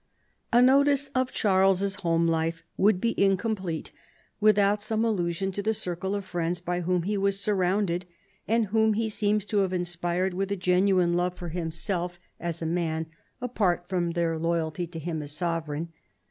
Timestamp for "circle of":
5.75-6.25